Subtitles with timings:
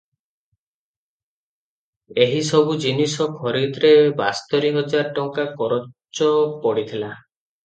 [2.25, 3.93] ଏହିସବୁ ଜିନିଷ ଖରିଦରେ
[4.23, 6.27] ବାସ୍ତରି ହଜାର ଟଙ୍କା କରଚ
[6.67, 7.13] ପଡ଼ିଥିଲା।